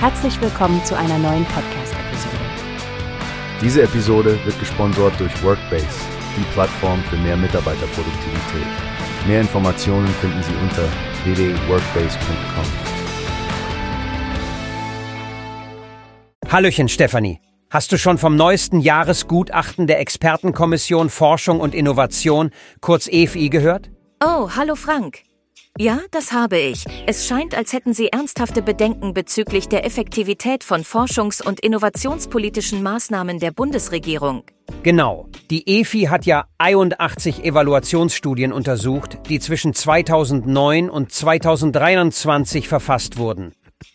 [0.00, 2.36] Herzlich willkommen zu einer neuen Podcast-Episode.
[3.60, 5.88] Diese Episode wird gesponsert durch Workbase,
[6.36, 8.66] die Plattform für mehr Mitarbeiterproduktivität.
[9.26, 10.84] Mehr Informationen finden Sie unter
[11.24, 12.64] www.workbase.com.
[16.48, 17.40] Hallöchen, Stefanie.
[17.68, 23.90] Hast du schon vom neuesten Jahresgutachten der Expertenkommission Forschung und Innovation, kurz EFI, gehört?
[24.24, 25.27] Oh, hallo Frank.
[25.78, 26.84] Ja, das habe ich.
[27.06, 33.38] Es scheint, als hätten Sie ernsthafte Bedenken bezüglich der Effektivität von forschungs- und innovationspolitischen Maßnahmen
[33.38, 34.42] der Bundesregierung.
[34.82, 35.28] Genau.
[35.50, 43.52] Die EFI hat ja 81 Evaluationsstudien untersucht, die zwischen 2009 und 2023 verfasst wurden.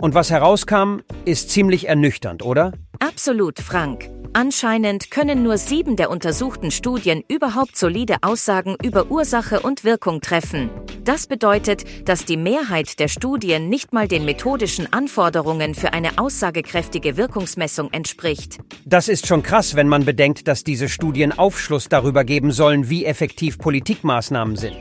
[0.00, 2.72] Und was herauskam, ist ziemlich ernüchternd, oder?
[2.98, 4.10] Absolut, Frank.
[4.38, 10.68] Anscheinend können nur sieben der untersuchten Studien überhaupt solide Aussagen über Ursache und Wirkung treffen.
[11.02, 17.16] Das bedeutet, dass die Mehrheit der Studien nicht mal den methodischen Anforderungen für eine aussagekräftige
[17.16, 18.58] Wirkungsmessung entspricht.
[18.84, 23.06] Das ist schon krass, wenn man bedenkt, dass diese Studien Aufschluss darüber geben sollen, wie
[23.06, 24.76] effektiv Politikmaßnahmen sind.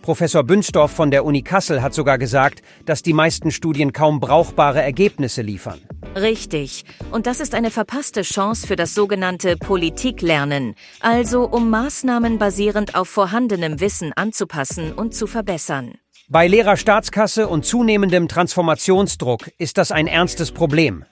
[0.00, 4.80] Professor Bünsdorf von der Uni Kassel hat sogar gesagt, dass die meisten Studien kaum brauchbare
[4.80, 5.80] Ergebnisse liefern.
[6.16, 6.84] Richtig.
[7.12, 13.08] Und das ist eine verpasste Chance für das sogenannte Politiklernen, also um Maßnahmen basierend auf
[13.08, 15.98] vorhandenem Wissen anzupassen und zu verbessern.
[16.28, 21.04] Bei leerer Staatskasse und zunehmendem Transformationsdruck ist das ein ernstes Problem.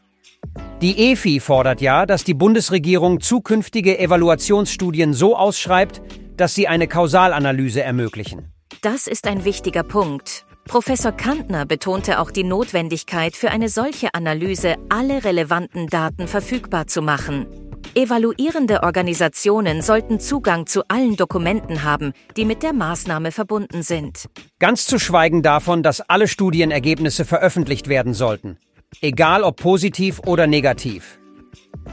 [0.80, 6.00] Die EFI fordert ja, dass die Bundesregierung zukünftige Evaluationsstudien so ausschreibt,
[6.36, 8.52] dass sie eine Kausalanalyse ermöglichen.
[8.80, 10.46] Das ist ein wichtiger Punkt.
[10.66, 17.02] Professor Kantner betonte auch die Notwendigkeit, für eine solche Analyse alle relevanten Daten verfügbar zu
[17.02, 17.46] machen.
[17.94, 24.28] Evaluierende Organisationen sollten Zugang zu allen Dokumenten haben, die mit der Maßnahme verbunden sind.
[24.58, 28.58] Ganz zu schweigen davon, dass alle Studienergebnisse veröffentlicht werden sollten,
[29.00, 31.20] egal ob positiv oder negativ.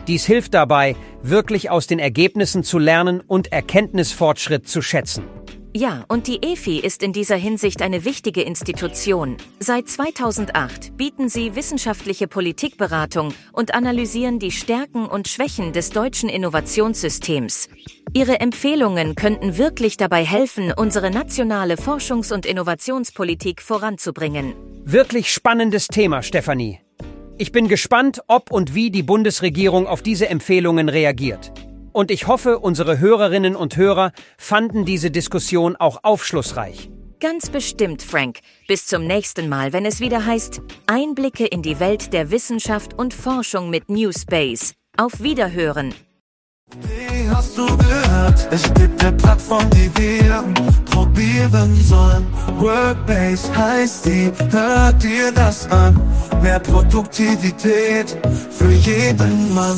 [0.07, 5.23] Dies hilft dabei, wirklich aus den Ergebnissen zu lernen und Erkenntnisfortschritt zu schätzen.
[5.73, 9.37] Ja, und die EFI ist in dieser Hinsicht eine wichtige Institution.
[9.59, 17.69] Seit 2008 bieten sie wissenschaftliche Politikberatung und analysieren die Stärken und Schwächen des deutschen Innovationssystems.
[18.13, 24.53] Ihre Empfehlungen könnten wirklich dabei helfen, unsere nationale Forschungs- und Innovationspolitik voranzubringen.
[24.83, 26.79] Wirklich spannendes Thema, Stefanie.
[27.37, 31.53] Ich bin gespannt, ob und wie die Bundesregierung auf diese Empfehlungen reagiert.
[31.93, 36.89] Und ich hoffe, unsere Hörerinnen und Hörer fanden diese Diskussion auch aufschlussreich.
[37.19, 38.39] Ganz bestimmt, Frank.
[38.67, 43.13] Bis zum nächsten Mal, wenn es wieder heißt Einblicke in die Welt der Wissenschaft und
[43.13, 44.73] Forschung mit New Space.
[44.97, 45.93] Auf Wiederhören.
[46.81, 48.47] Wie hast du gehört?
[48.49, 50.43] Es gibt eine Plattform, die wir
[50.89, 52.25] probieren sollen.
[52.57, 55.99] Workbase heißt die, hört dir das an.
[56.41, 58.17] Mehr Produktivität
[58.49, 59.77] für jeden Mann.